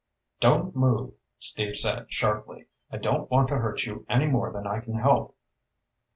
"Don't 0.39 0.75
move," 0.75 1.13
Steve 1.37 1.77
said 1.77 2.11
sharply. 2.11 2.65
"I 2.89 2.97
don't 2.97 3.29
want 3.29 3.49
to 3.49 3.59
hurt 3.59 3.83
you 3.85 4.03
any 4.09 4.25
more 4.25 4.51
than 4.51 4.65
I 4.65 4.79
can 4.79 4.95
help." 4.95 5.35